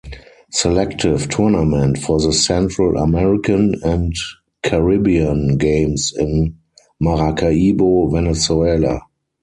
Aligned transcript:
Selective 0.49 1.29
tournament 1.29 1.95
for 1.99 2.19
the 2.19 2.33
Central 2.33 2.97
American 2.97 3.75
and 3.83 4.11
Caribbean 4.63 5.59
Games 5.59 6.11
in 6.17 6.57
Maracaibo, 6.99 8.07
Venezuela. 8.09 8.99